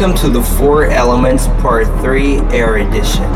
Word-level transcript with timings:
Welcome 0.00 0.16
to 0.22 0.30
the 0.30 0.42
Four 0.42 0.86
Elements 0.86 1.46
Part 1.60 1.86
3 2.00 2.38
Air 2.56 2.78
Edition. 2.78 3.30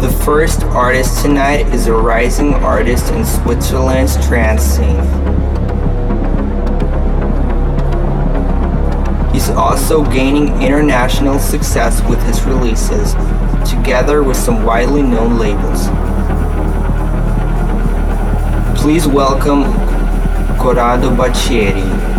The 0.00 0.08
first 0.24 0.62
artist 0.62 1.20
tonight 1.20 1.66
is 1.74 1.88
a 1.88 1.92
rising 1.92 2.54
artist 2.54 3.12
in 3.12 3.26
Switzerland's 3.26 4.16
trance 4.26 4.62
scene. 4.62 5.02
He's 9.34 9.50
also 9.50 10.02
gaining 10.10 10.62
international 10.62 11.38
success 11.38 12.00
with 12.08 12.22
his 12.22 12.42
releases, 12.44 13.12
together 13.70 14.22
with 14.22 14.38
some 14.38 14.64
widely 14.64 15.02
known 15.02 15.36
labels. 15.36 15.88
Please 18.80 19.06
welcome 19.06 19.64
Corrado 20.58 21.10
Baccieri. 21.14 22.15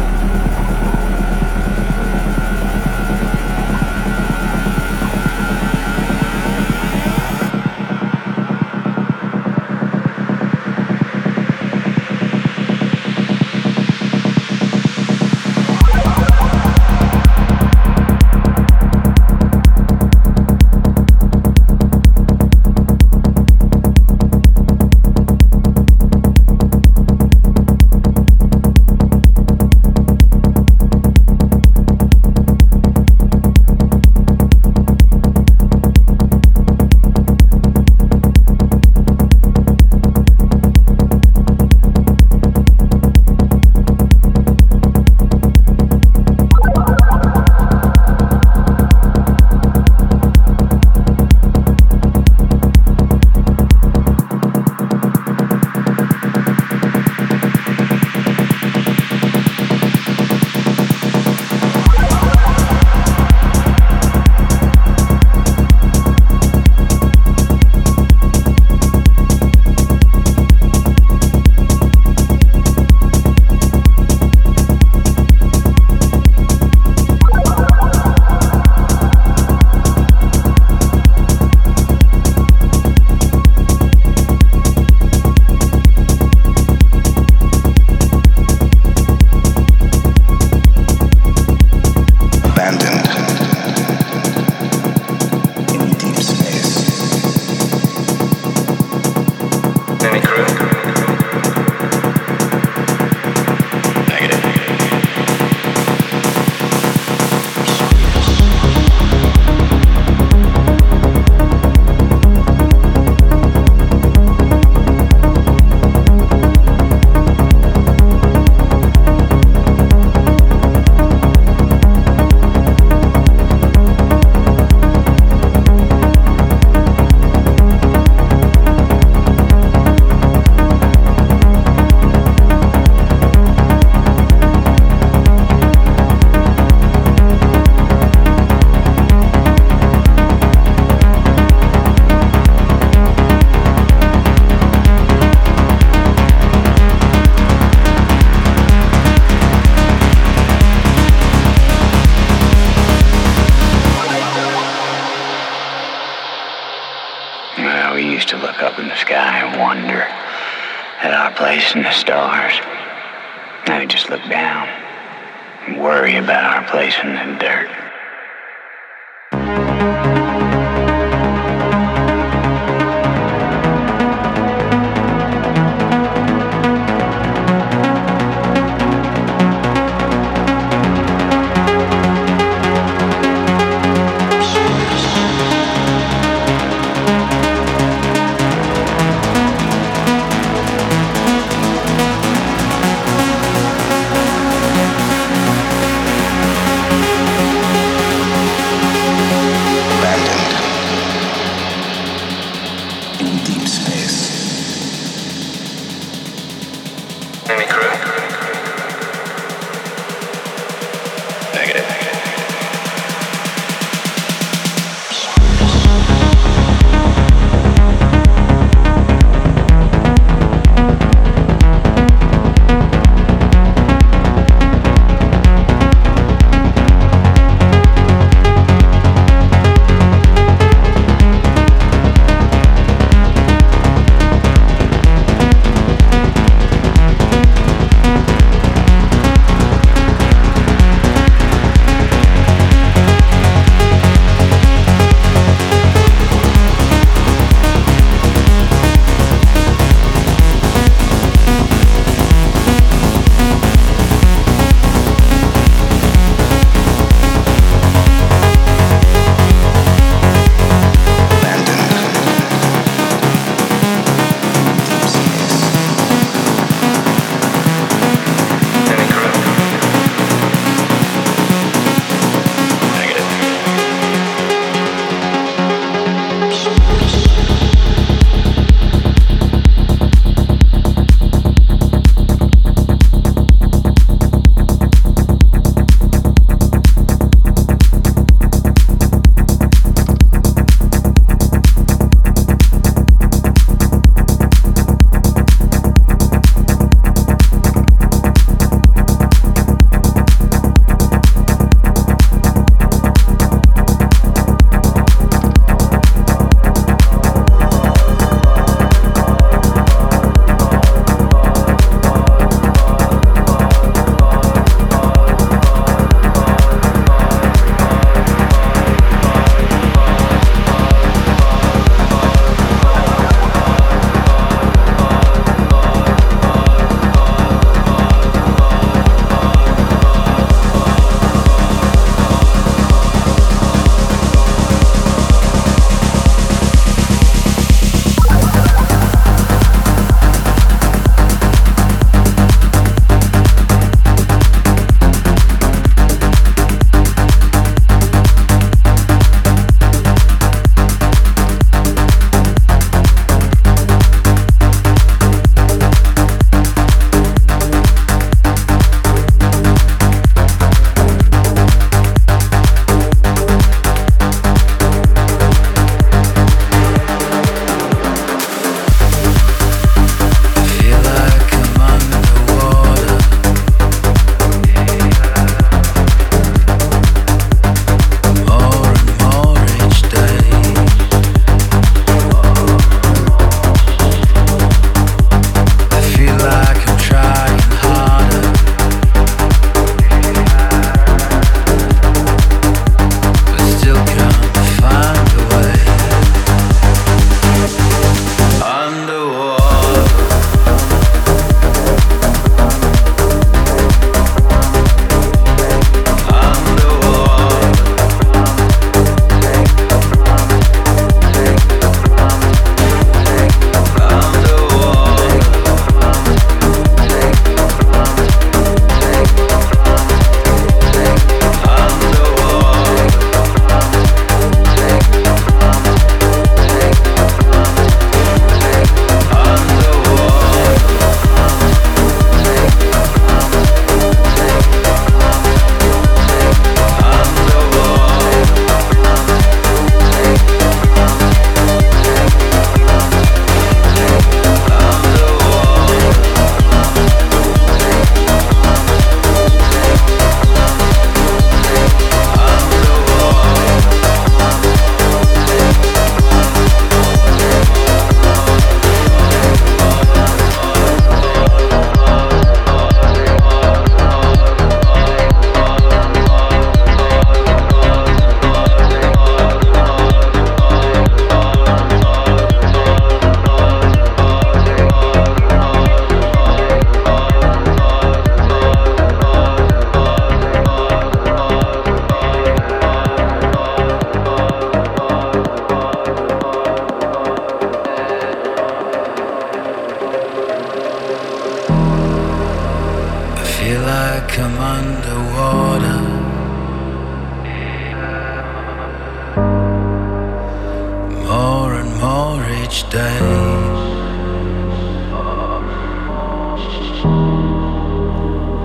Each 502.63 502.89
day. 502.89 503.19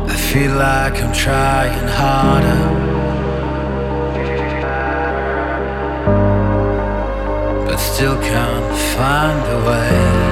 I 0.09 0.17
feel 0.31 0.53
like 0.57 1.03
I'm 1.03 1.13
trying 1.13 1.89
harder. 2.01 2.63
But 7.67 7.77
still 7.79 8.17
can't 8.21 8.75
find 8.95 9.43
a 9.57 9.59
way. 9.69 10.23